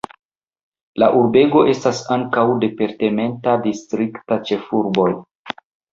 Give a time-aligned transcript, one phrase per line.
[1.01, 5.11] La urbego estas ankaŭ departementa distrikta ĉefurboj.